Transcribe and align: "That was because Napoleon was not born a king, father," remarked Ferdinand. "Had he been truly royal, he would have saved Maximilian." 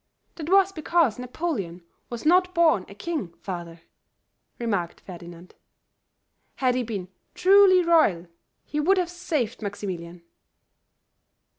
"That 0.33 0.49
was 0.49 0.71
because 0.71 1.19
Napoleon 1.19 1.83
was 2.09 2.25
not 2.25 2.55
born 2.55 2.85
a 2.89 2.95
king, 2.95 3.33
father," 3.35 3.81
remarked 4.57 4.99
Ferdinand. 5.01 5.53
"Had 6.55 6.73
he 6.73 6.81
been 6.81 7.07
truly 7.35 7.83
royal, 7.83 8.25
he 8.65 8.79
would 8.79 8.97
have 8.97 9.11
saved 9.11 9.61
Maximilian." 9.61 10.23